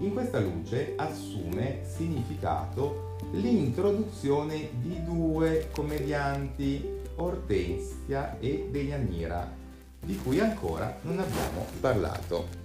In 0.00 0.12
questa 0.12 0.38
luce 0.38 0.92
assume 0.96 1.80
significato 1.82 3.16
l'introduzione 3.32 4.68
di 4.82 5.02
due 5.02 5.70
commedianti, 5.70 6.86
Ortensia 7.14 8.38
e 8.38 8.68
Deianira, 8.70 9.50
di 9.98 10.14
cui 10.18 10.38
ancora 10.38 10.94
non 11.04 11.18
abbiamo 11.18 11.64
parlato. 11.80 12.64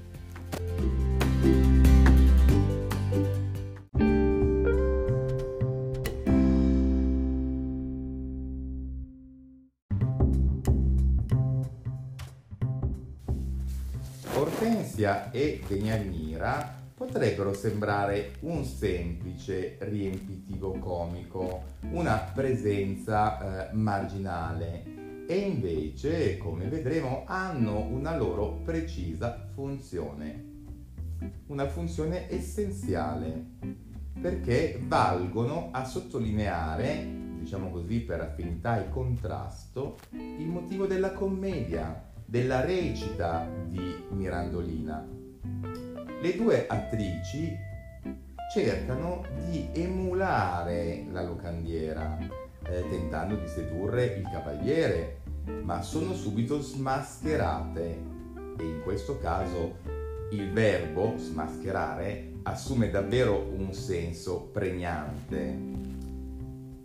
Ortensia 14.91 15.31
e 15.31 15.61
Deianira 15.65 16.79
potrebbero 16.93 17.53
sembrare 17.53 18.33
un 18.41 18.65
semplice 18.65 19.77
riempitivo 19.79 20.73
comico, 20.79 21.63
una 21.91 22.17
presenza 22.17 23.69
eh, 23.69 23.73
marginale. 23.73 25.25
E 25.27 25.37
invece, 25.37 26.37
come 26.37 26.67
vedremo, 26.67 27.23
hanno 27.25 27.79
una 27.79 28.17
loro 28.17 28.59
precisa 28.65 29.47
funzione, 29.53 30.45
una 31.47 31.69
funzione 31.69 32.29
essenziale, 32.29 33.45
perché 34.19 34.77
valgono 34.85 35.69
a 35.71 35.85
sottolineare, 35.85 37.07
diciamo 37.39 37.71
così 37.71 38.01
per 38.01 38.19
affinità 38.19 38.83
e 38.83 38.89
contrasto, 38.89 39.97
il 40.11 40.47
motivo 40.47 40.85
della 40.85 41.13
commedia, 41.13 42.10
della 42.31 42.63
recita 42.63 43.45
di 43.67 44.05
Mirandolina 44.11 45.05
le 46.21 46.35
due 46.37 46.65
attrici 46.65 47.53
cercano 48.53 49.25
di 49.49 49.67
emulare 49.73 51.07
la 51.11 51.23
locandiera, 51.23 52.17
eh, 52.63 52.85
tentando 52.89 53.35
di 53.35 53.47
sedurre 53.49 54.05
il 54.05 54.29
cavaliere, 54.31 55.23
ma 55.63 55.81
sono 55.81 56.13
subito 56.13 56.61
smascherate 56.61 57.83
e 58.57 58.63
in 58.63 58.79
questo 58.81 59.19
caso 59.19 59.79
il 60.31 60.53
verbo 60.53 61.17
smascherare 61.17 62.35
assume 62.43 62.89
davvero 62.89 63.45
un 63.53 63.73
senso 63.73 64.43
pregnante. 64.53 65.90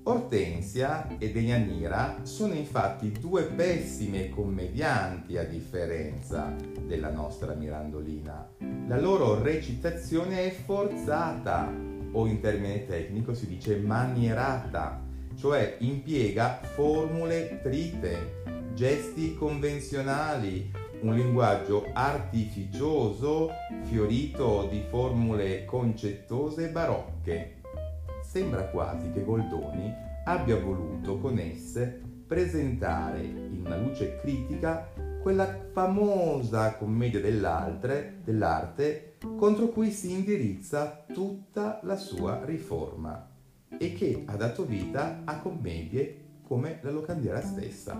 Ortensia 0.08 1.18
e 1.18 1.32
Deianira 1.32 2.20
sono 2.22 2.54
infatti 2.54 3.10
due 3.10 3.42
pessime 3.42 4.28
commedianti 4.28 5.36
a 5.36 5.42
differenza 5.42 6.54
della 6.86 7.10
nostra 7.10 7.54
Mirandolina. 7.54 8.48
La 8.86 9.00
loro 9.00 9.42
recitazione 9.42 10.46
è 10.46 10.50
forzata 10.52 11.72
o 12.12 12.26
in 12.28 12.40
termine 12.40 12.86
tecnico 12.86 13.34
si 13.34 13.48
dice 13.48 13.78
manierata, 13.78 15.02
cioè 15.34 15.74
impiega 15.80 16.60
formule 16.62 17.58
trite, 17.60 18.42
gesti 18.74 19.34
convenzionali, 19.34 20.70
un 21.00 21.14
linguaggio 21.14 21.84
artificioso 21.92 23.50
fiorito 23.82 24.68
di 24.70 24.84
formule 24.88 25.64
concettose 25.64 26.68
barocche 26.68 27.55
sembra 28.36 28.66
quasi 28.66 29.10
che 29.12 29.24
Goldoni 29.24 29.90
abbia 30.26 30.60
voluto 30.60 31.18
con 31.18 31.38
esse 31.38 32.02
presentare 32.26 33.22
in 33.22 33.62
una 33.64 33.78
luce 33.78 34.18
critica 34.20 34.92
quella 35.22 35.68
famosa 35.72 36.76
commedia 36.76 37.18
dell'arte 37.18 39.16
contro 39.38 39.68
cui 39.68 39.90
si 39.90 40.12
indirizza 40.12 41.06
tutta 41.10 41.80
la 41.84 41.96
sua 41.96 42.44
riforma 42.44 43.26
e 43.78 43.94
che 43.94 44.24
ha 44.26 44.36
dato 44.36 44.66
vita 44.66 45.22
a 45.24 45.38
commedie 45.38 46.24
come 46.42 46.80
la 46.82 46.90
locandiera 46.90 47.40
stessa. 47.40 47.98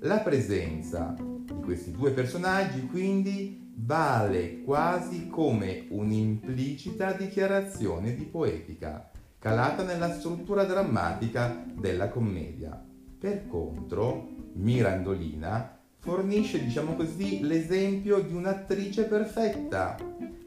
La 0.00 0.20
presenza 0.20 1.14
di 1.18 1.60
questi 1.62 1.90
due 1.90 2.12
personaggi 2.12 2.86
quindi 2.86 3.72
vale 3.74 4.62
quasi 4.62 5.28
come 5.28 5.86
un'implicita 5.90 7.12
dichiarazione 7.12 8.14
di 8.14 8.24
poetica 8.24 9.10
calata 9.48 9.82
nella 9.82 10.12
struttura 10.12 10.64
drammatica 10.64 11.64
della 11.72 12.10
commedia. 12.10 12.84
Per 13.18 13.46
contro, 13.48 14.28
Mirandolina 14.52 15.78
fornisce, 16.00 16.62
diciamo 16.62 16.94
così, 16.94 17.40
l'esempio 17.40 18.20
di 18.20 18.34
un'attrice 18.34 19.04
perfetta, 19.04 19.96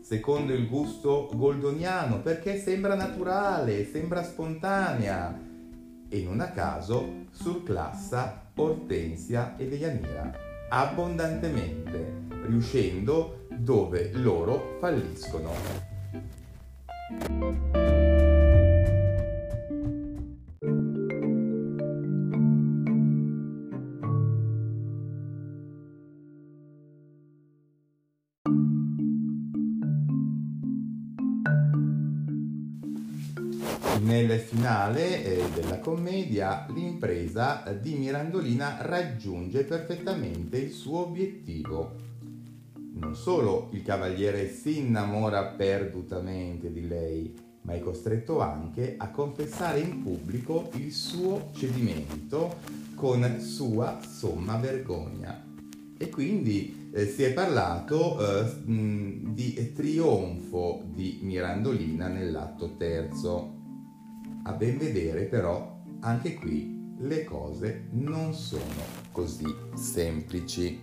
secondo 0.02 0.54
il 0.54 0.68
gusto 0.68 1.32
goldoniano, 1.34 2.22
perché 2.22 2.60
sembra 2.60 2.94
naturale, 2.94 3.90
sembra 3.90 4.24
spontanea 4.24 5.36
e 6.08 6.22
non 6.24 6.40
a 6.40 6.52
caso 6.52 7.26
surclassa 7.32 8.50
Ortensia 8.54 9.56
e 9.58 9.68
Deianira 9.68 10.32
abbondantemente, 10.70 12.28
riuscendo 12.46 13.48
dove 13.50 14.12
loro 14.14 14.78
falliscono. 14.80 15.52
Finale 34.92 35.50
della 35.54 35.80
commedia 35.80 36.66
l'impresa 36.70 37.64
di 37.80 37.94
Mirandolina 37.94 38.78
raggiunge 38.82 39.64
perfettamente 39.64 40.58
il 40.58 40.72
suo 40.72 41.06
obiettivo. 41.08 41.96
Non 42.94 43.16
solo 43.16 43.70
il 43.72 43.84
cavaliere 43.84 44.52
si 44.52 44.80
innamora 44.80 45.46
perdutamente 45.46 46.72
di 46.72 46.88
lei, 46.88 47.34
ma 47.62 47.74
è 47.74 47.80
costretto 47.80 48.42
anche 48.42 48.96
a 48.98 49.10
confessare 49.12 49.80
in 49.80 50.04
pubblico 50.04 50.70
il 50.74 50.92
suo 50.92 51.52
cedimento 51.56 52.58
con 52.96 53.40
sua 53.40 54.00
somma 54.02 54.58
vergogna. 54.58 55.46
E 55.98 56.10
quindi 56.10 56.90
eh, 56.92 57.08
si 57.08 57.24
è 57.24 57.32
parlato 57.32 58.20
eh, 58.20 58.52
di 58.66 59.72
trionfo 59.74 60.84
di 60.86 61.20
Mirandolina 61.22 62.08
nell'atto 62.08 62.76
terzo. 62.76 63.60
A 64.44 64.54
ben 64.54 64.78
vedere 64.78 65.26
però, 65.26 65.80
anche 66.00 66.34
qui 66.34 66.96
le 66.98 67.24
cose 67.24 67.88
non 67.92 68.34
sono 68.34 68.64
così 69.12 69.46
semplici. 69.76 70.82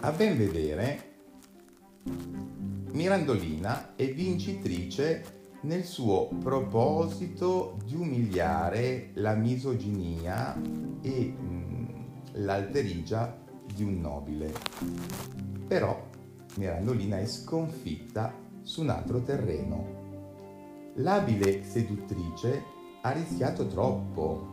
A 0.00 0.10
ben 0.12 0.36
vedere, 0.36 1.12
Mirandolina 2.92 3.96
è 3.96 4.12
vincitrice 4.12 5.43
nel 5.64 5.84
suo 5.84 6.28
proposito 6.28 7.76
di 7.84 7.94
umiliare 7.94 9.10
la 9.14 9.34
misoginia 9.34 10.54
e 11.00 11.34
mm, 11.36 11.86
l'alterigia 12.34 13.42
di 13.74 13.82
un 13.82 14.00
nobile. 14.00 14.52
Però 15.66 16.10
Mirandolina 16.56 17.18
è 17.18 17.26
sconfitta 17.26 18.32
su 18.62 18.82
un 18.82 18.90
altro 18.90 19.22
terreno. 19.22 20.02
L'abile 20.96 21.64
seduttrice 21.64 22.62
ha 23.02 23.10
rischiato 23.10 23.66
troppo. 23.66 24.52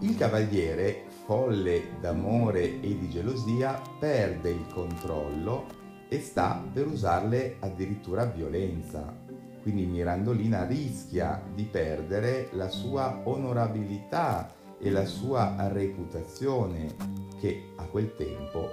Il 0.00 0.16
cavaliere, 0.16 1.04
folle 1.24 1.98
d'amore 2.00 2.80
e 2.80 2.98
di 2.98 3.08
gelosia, 3.08 3.80
perde 3.98 4.50
il 4.50 4.66
controllo 4.72 5.78
e 6.08 6.20
sta 6.20 6.62
per 6.72 6.86
usarle 6.86 7.56
addirittura 7.60 8.24
violenza. 8.24 9.19
Quindi 9.62 9.84
Mirandolina 9.84 10.64
rischia 10.66 11.42
di 11.54 11.64
perdere 11.64 12.48
la 12.52 12.68
sua 12.68 13.20
onorabilità 13.24 14.52
e 14.78 14.90
la 14.90 15.04
sua 15.04 15.68
reputazione, 15.68 16.94
che 17.38 17.72
a 17.76 17.84
quel 17.84 18.14
tempo 18.16 18.68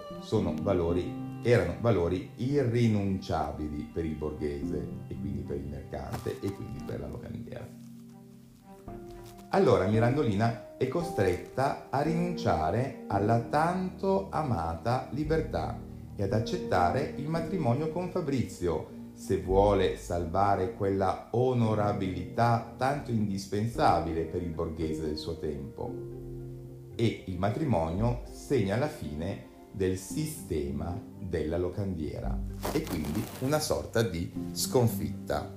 valori 0.61 1.25
erano 1.43 1.75
valori 1.79 2.31
irrinunciabili 2.35 3.89
per 3.93 4.05
il 4.05 4.15
borghese 4.15 4.87
e 5.07 5.15
quindi 5.15 5.41
per 5.43 5.57
il 5.57 5.67
mercante 5.67 6.39
e 6.41 6.51
quindi 6.51 6.83
per 6.85 6.99
la 6.99 7.07
locandiera. 7.07 7.67
Allora 9.49 9.87
Mirandolina 9.87 10.75
è 10.77 10.87
costretta 10.89 11.87
a 11.89 12.01
rinunciare 12.01 13.05
alla 13.07 13.39
tanto 13.39 14.27
amata 14.29 15.07
libertà 15.11 15.79
e 16.15 16.23
ad 16.23 16.33
accettare 16.33 17.13
il 17.15 17.29
matrimonio 17.29 17.89
con 17.89 18.09
Fabrizio 18.09 18.95
se 19.17 19.41
vuole 19.41 19.97
salvare 19.97 20.75
quella 20.75 21.29
onorabilità 21.31 22.75
tanto 22.77 23.09
indispensabile 23.09 24.25
per 24.25 24.43
il 24.43 24.51
borghese 24.51 25.01
del 25.01 25.17
suo 25.17 25.39
tempo. 25.39 25.91
E 26.95 27.23
il 27.25 27.37
matrimonio 27.39 28.21
segna 28.31 28.77
la 28.77 28.87
fine 28.87 29.45
del 29.71 29.97
sistema 29.97 30.99
della 31.19 31.57
locandiera 31.57 32.39
e 32.71 32.83
quindi 32.83 33.23
una 33.39 33.59
sorta 33.59 34.03
di 34.03 34.31
sconfitta. 34.51 35.51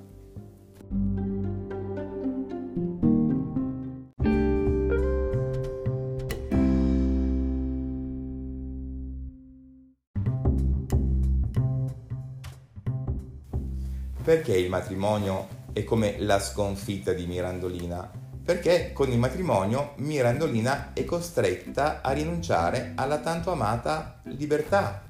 Matrimonio 14.71 15.59
è 15.75 15.85
come 15.85 16.15
la 16.19 16.41
sconfitta 16.41 17.13
di 17.13 17.27
Mirandolina? 17.27 18.11
Perché 18.43 18.93
con 18.95 19.13
il 19.13 19.19
matrimonio 19.19 19.93
Mirandolina 19.97 20.93
è 20.95 21.05
costretta 21.05 22.01
a 22.01 22.13
rinunciare 22.13 22.93
alla 22.95 23.19
tanto 23.19 23.53
amata 23.53 24.23
libertà. 24.25 25.05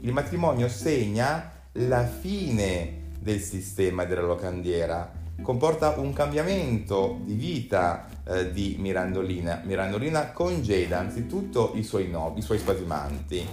Il 0.00 0.12
matrimonio 0.12 0.68
segna 0.68 1.50
la 1.72 2.06
fine 2.06 3.10
del 3.18 3.40
sistema 3.40 4.04
della 4.04 4.22
locandiera, 4.22 5.12
comporta 5.42 5.90
un 5.98 6.12
cambiamento 6.12 7.20
di 7.24 7.34
vita 7.34 8.06
eh, 8.24 8.50
di 8.50 8.76
Mirandolina. 8.78 9.62
Mirandolina 9.64 10.32
congeda 10.32 10.98
anzitutto 10.98 11.72
i 11.74 11.82
suoi 11.82 12.08
nobi, 12.08 12.40
i 12.40 12.42
suoi 12.42 12.58
spasimanti, 12.58 13.46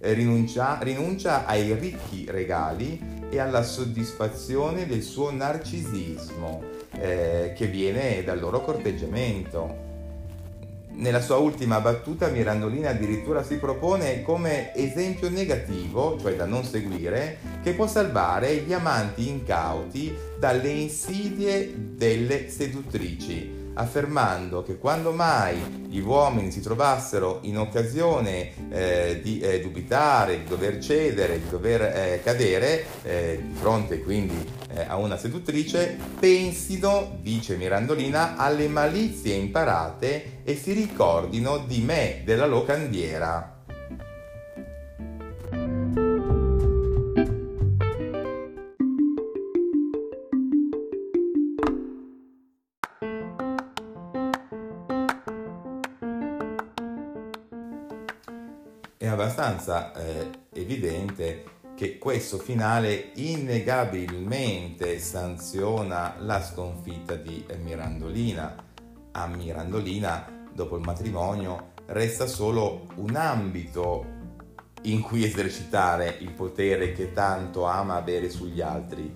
rinuncia, 0.00 0.78
rinuncia 0.80 1.46
ai 1.46 1.74
ricchi 1.74 2.26
regali 2.28 3.00
e 3.30 3.38
alla 3.38 3.62
soddisfazione 3.62 4.86
del 4.86 5.02
suo 5.02 5.30
narcisismo 5.30 6.62
eh, 6.98 7.52
che 7.56 7.66
viene 7.66 8.22
dal 8.24 8.38
loro 8.38 8.60
corteggiamento. 8.62 9.84
Nella 10.92 11.20
sua 11.20 11.36
ultima 11.36 11.80
battuta 11.80 12.28
Mirandolina 12.28 12.90
addirittura 12.90 13.42
si 13.42 13.56
propone 13.56 14.22
come 14.22 14.74
esempio 14.74 15.28
negativo, 15.28 16.18
cioè 16.18 16.34
da 16.36 16.46
non 16.46 16.64
seguire, 16.64 17.38
che 17.62 17.74
può 17.74 17.86
salvare 17.86 18.56
gli 18.56 18.72
amanti 18.72 19.28
incauti 19.28 20.14
dalle 20.38 20.70
insidie 20.70 21.74
delle 21.76 22.48
seduttrici 22.48 23.55
affermando 23.76 24.62
che 24.62 24.78
quando 24.78 25.12
mai 25.12 25.86
gli 25.88 26.00
uomini 26.00 26.50
si 26.50 26.60
trovassero 26.60 27.38
in 27.42 27.58
occasione 27.58 28.70
eh, 28.70 29.20
di 29.22 29.40
eh, 29.40 29.60
dubitare, 29.60 30.38
di 30.38 30.44
dover 30.44 30.78
cedere, 30.78 31.40
di 31.40 31.48
dover 31.48 31.82
eh, 31.82 32.20
cadere 32.22 32.84
eh, 33.02 33.42
di 33.42 33.54
fronte 33.54 34.00
quindi 34.02 34.44
eh, 34.68 34.84
a 34.86 34.96
una 34.96 35.16
seduttrice, 35.16 35.96
pensino, 36.18 37.18
dice 37.20 37.56
Mirandolina, 37.56 38.36
alle 38.36 38.68
malizie 38.68 39.34
imparate 39.34 40.42
e 40.44 40.56
si 40.56 40.72
ricordino 40.72 41.58
di 41.58 41.80
me, 41.80 42.22
della 42.24 42.46
locandiera. 42.46 43.55
È 58.98 59.06
abbastanza 59.06 59.92
eh, 59.92 60.30
evidente 60.54 61.54
che 61.74 61.98
questo 61.98 62.38
finale 62.38 63.10
innegabilmente 63.16 64.98
sanziona 64.98 66.16
la 66.20 66.42
sconfitta 66.42 67.14
di 67.14 67.44
Mirandolina. 67.62 68.64
A 69.12 69.26
Mirandolina, 69.26 70.46
dopo 70.52 70.76
il 70.76 70.84
matrimonio, 70.84 71.72
resta 71.86 72.26
solo 72.26 72.86
un 72.96 73.14
ambito 73.16 74.14
in 74.82 75.02
cui 75.02 75.24
esercitare 75.24 76.16
il 76.20 76.32
potere 76.32 76.92
che 76.92 77.12
tanto 77.12 77.64
ama 77.64 77.96
avere 77.96 78.30
sugli 78.30 78.62
altri. 78.62 79.14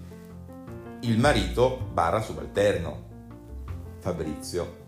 Il 1.01 1.19
marito 1.19 1.89
barra 1.93 2.21
subalterno, 2.21 3.09
Fabrizio. 4.01 4.80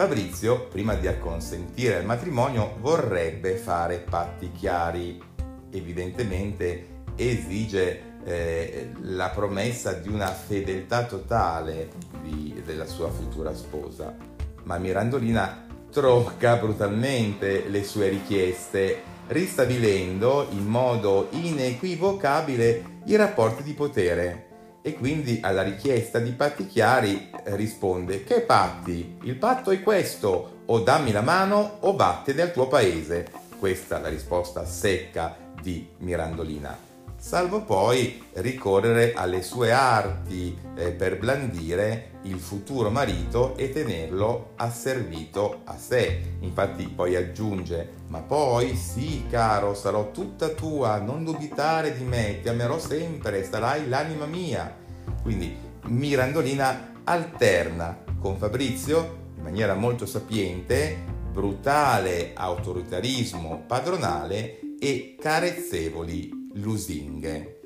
Fabrizio, 0.00 0.66
prima 0.68 0.94
di 0.94 1.06
acconsentire 1.08 1.96
al 1.96 2.06
matrimonio, 2.06 2.76
vorrebbe 2.80 3.56
fare 3.56 3.98
patti 3.98 4.50
chiari. 4.50 5.22
Evidentemente 5.70 7.02
esige 7.16 8.00
eh, 8.24 8.92
la 9.02 9.28
promessa 9.28 9.92
di 9.92 10.08
una 10.08 10.28
fedeltà 10.28 11.04
totale 11.04 11.90
di, 12.22 12.62
della 12.64 12.86
sua 12.86 13.10
futura 13.10 13.54
sposa. 13.54 14.16
Ma 14.62 14.78
Mirandolina 14.78 15.66
trocca 15.90 16.56
brutalmente 16.56 17.68
le 17.68 17.84
sue 17.84 18.08
richieste, 18.08 19.02
ristabilendo 19.26 20.46
in 20.52 20.64
modo 20.64 21.28
inequivocabile 21.28 23.00
i 23.04 23.16
rapporti 23.16 23.62
di 23.62 23.74
potere 23.74 24.49
e 24.82 24.94
quindi 24.94 25.40
alla 25.42 25.62
richiesta 25.62 26.18
di 26.18 26.30
patti 26.30 26.66
chiari 26.66 27.30
eh, 27.30 27.56
risponde 27.56 28.24
che 28.24 28.40
patti? 28.40 29.18
Il 29.22 29.36
patto 29.36 29.70
è 29.70 29.82
questo, 29.82 30.62
o 30.66 30.80
dammi 30.80 31.12
la 31.12 31.20
mano 31.20 31.78
o 31.80 31.94
vattene 31.94 32.42
al 32.42 32.52
tuo 32.52 32.68
paese. 32.68 33.30
Questa 33.58 33.98
è 33.98 34.00
la 34.00 34.08
risposta 34.08 34.64
secca 34.64 35.36
di 35.60 35.86
Mirandolina. 35.98 36.89
Salvo 37.20 37.60
poi 37.64 38.18
ricorrere 38.36 39.12
alle 39.12 39.42
sue 39.42 39.72
arti 39.72 40.56
eh, 40.74 40.90
per 40.90 41.18
blandire 41.18 42.12
il 42.22 42.38
futuro 42.38 42.88
marito 42.88 43.54
e 43.58 43.68
tenerlo 43.68 44.52
asservito 44.56 45.60
a 45.64 45.76
sé. 45.76 46.36
Infatti 46.40 46.88
poi 46.88 47.16
aggiunge, 47.16 47.92
ma 48.06 48.20
poi 48.20 48.74
sì 48.74 49.26
caro, 49.28 49.74
sarò 49.74 50.10
tutta 50.12 50.48
tua, 50.48 50.98
non 50.98 51.22
dubitare 51.22 51.94
di 51.94 52.04
me, 52.04 52.40
ti 52.40 52.48
amerò 52.48 52.78
sempre, 52.78 53.44
sarai 53.44 53.86
l'anima 53.86 54.24
mia. 54.24 54.74
Quindi 55.20 55.54
Mirandolina 55.88 57.02
alterna 57.04 58.02
con 58.18 58.38
Fabrizio 58.38 59.18
in 59.36 59.42
maniera 59.42 59.74
molto 59.74 60.06
sapiente 60.06 60.96
brutale 61.30 62.32
autoritarismo 62.34 63.64
padronale 63.66 64.60
e 64.80 65.16
carezzevoli 65.20 66.39
lusinghe. 66.54 67.58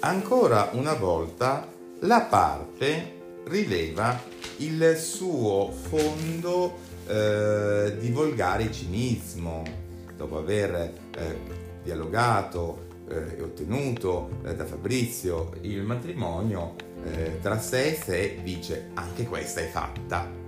Ancora 0.00 0.70
una 0.72 0.94
volta 0.94 1.68
la 2.00 2.20
parte 2.22 3.42
rileva 3.46 4.20
il 4.58 4.96
suo 4.96 5.70
fondo 5.72 6.78
eh, 7.08 7.96
di 7.98 8.10
volgare 8.10 8.70
cinismo 8.70 9.62
dopo 10.16 10.38
aver 10.38 10.74
eh, 10.74 11.36
dialogato 11.82 12.85
eh, 13.08 13.40
ottenuto 13.42 14.40
eh, 14.44 14.54
da 14.54 14.64
Fabrizio 14.64 15.52
il 15.62 15.82
matrimonio, 15.82 16.74
eh, 17.04 17.38
tra 17.40 17.58
sé 17.58 17.90
e 17.90 17.94
sé 17.94 18.40
dice 18.42 18.90
anche 18.94 19.24
questa 19.24 19.60
è 19.60 19.68
fatta. 19.68 20.44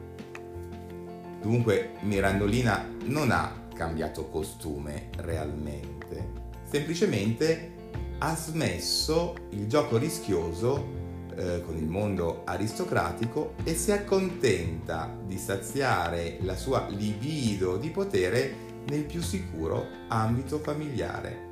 Dunque 1.41 1.93
Mirandolina 2.01 2.87
non 3.05 3.31
ha 3.31 3.67
cambiato 3.75 4.27
costume 4.29 5.11
realmente, 5.19 6.33
semplicemente 6.69 7.77
ha 8.19 8.35
smesso 8.35 9.35
il 9.51 9.69
gioco 9.69 9.97
rischioso 9.97 10.97
eh, 11.37 11.63
con 11.65 11.77
il 11.77 11.87
mondo 11.87 12.43
aristocratico 12.45 13.55
e 13.63 13.77
si 13.77 13.93
accontenta 13.93 15.17
di 15.25 15.39
saziare 15.39 16.39
la 16.41 16.57
sua 16.57 16.89
libido 16.89 17.77
di 17.77 17.91
potere 17.91 18.67
nel 18.89 19.05
più 19.05 19.23
sicuro 19.23 19.87
ambito 20.09 20.59
familiare. 20.59 21.48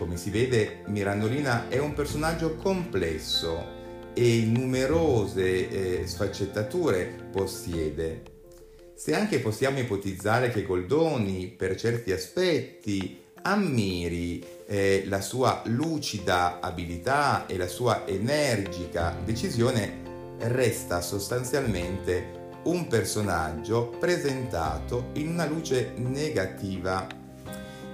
Come 0.00 0.16
si 0.16 0.30
vede, 0.30 0.78
Mirandolina 0.86 1.68
è 1.68 1.76
un 1.76 1.92
personaggio 1.92 2.56
complesso 2.56 3.66
e 4.14 4.44
numerose 4.46 6.00
eh, 6.00 6.06
sfaccettature 6.06 7.28
possiede. 7.30 8.22
Se 8.94 9.14
anche 9.14 9.40
possiamo 9.40 9.78
ipotizzare 9.78 10.48
che 10.48 10.62
Goldoni, 10.62 11.48
per 11.48 11.76
certi 11.76 12.12
aspetti, 12.12 13.20
ammiri 13.42 14.42
eh, 14.66 15.04
la 15.06 15.20
sua 15.20 15.60
lucida 15.66 16.60
abilità 16.60 17.44
e 17.44 17.58
la 17.58 17.68
sua 17.68 18.06
energica 18.06 19.14
decisione, 19.22 20.38
resta 20.38 21.02
sostanzialmente 21.02 22.38
un 22.64 22.86
personaggio 22.86 23.94
presentato 24.00 25.10
in 25.16 25.28
una 25.28 25.44
luce 25.44 25.92
negativa. 25.96 27.19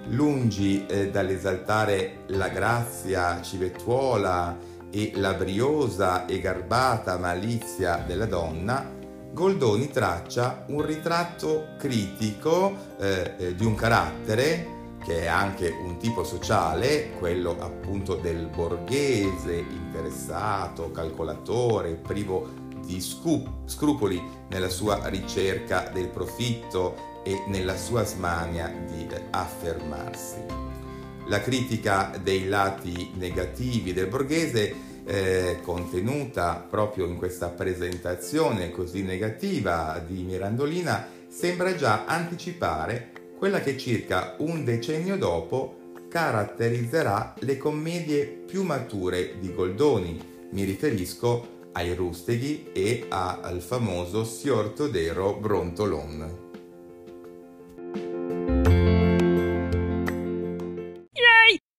Lungi 0.08 0.86
eh, 0.86 1.10
dall'esaltare 1.10 2.24
la 2.28 2.48
grazia 2.48 3.42
civettuola 3.42 4.56
e 4.90 5.12
la 5.16 5.34
briosa 5.34 6.26
e 6.26 6.38
garbata 6.38 7.18
malizia 7.18 8.04
della 8.06 8.26
donna, 8.26 8.94
Goldoni 9.32 9.90
traccia 9.90 10.64
un 10.68 10.82
ritratto 10.82 11.74
critico 11.76 12.94
eh, 12.98 13.34
eh, 13.36 13.54
di 13.54 13.64
un 13.64 13.74
carattere 13.74 14.74
che 15.04 15.22
è 15.22 15.26
anche 15.26 15.68
un 15.70 15.98
tipo 15.98 16.24
sociale, 16.24 17.10
quello 17.18 17.56
appunto 17.60 18.14
del 18.14 18.46
borghese 18.46 19.54
interessato, 19.54 20.90
calcolatore, 20.90 21.94
privo 21.94 22.48
di 22.84 23.00
scrupoli 23.00 24.22
nella 24.48 24.68
sua 24.68 25.08
ricerca 25.08 25.90
del 25.92 26.08
profitto 26.08 27.14
e 27.26 27.42
nella 27.48 27.76
sua 27.76 28.04
smania 28.04 28.72
di 28.86 29.04
affermarsi. 29.30 30.36
La 31.26 31.40
critica 31.40 32.16
dei 32.22 32.46
lati 32.46 33.10
negativi 33.14 33.92
del 33.92 34.06
borghese 34.06 34.74
eh, 35.04 35.58
contenuta 35.62 36.64
proprio 36.68 37.06
in 37.06 37.16
questa 37.16 37.48
presentazione 37.48 38.70
così 38.70 39.02
negativa 39.02 40.00
di 40.06 40.22
Mirandolina 40.22 41.04
sembra 41.28 41.74
già 41.74 42.04
anticipare 42.06 43.10
quella 43.36 43.60
che 43.60 43.76
circa 43.76 44.36
un 44.38 44.64
decennio 44.64 45.16
dopo 45.16 45.94
caratterizzerà 46.08 47.34
le 47.40 47.58
commedie 47.58 48.24
più 48.24 48.62
mature 48.62 49.38
di 49.40 49.52
Goldoni. 49.52 50.48
Mi 50.52 50.62
riferisco 50.62 51.54
ai 51.72 51.92
rusteghi 51.92 52.68
e 52.72 53.06
al 53.08 53.60
famoso 53.60 54.24
Sior 54.24 54.70
Todero 54.70 55.34
Brontolon. 55.34 56.45